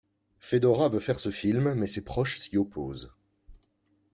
[0.39, 3.13] Fedora veut faire ce film, mais ses proches s'y opposent.